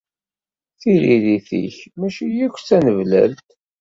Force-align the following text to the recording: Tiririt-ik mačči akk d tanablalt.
Tiririt-ik 0.79 1.77
mačči 1.99 2.27
akk 2.45 2.55
d 2.59 2.63
tanablalt. 2.67 3.47